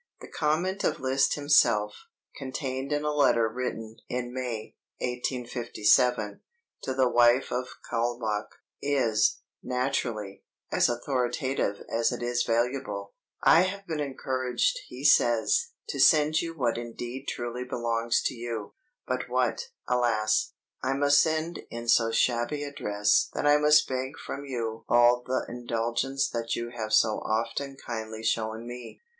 [0.19, 6.41] The comment of Liszt himself, contained in a letter written in May, 1857,
[6.81, 8.47] to the wife of Kaulbach,
[8.81, 15.99] is, naturally, as authoritative as it is valuable: "I have been encouraged," he says, "to
[15.99, 18.73] send you what indeed truly belongs to you,
[19.05, 20.53] but what, alas!
[20.81, 25.21] I must send in so shabby a dress that I must beg from you all
[25.23, 28.99] the indulgence that you have so often kindly shown me.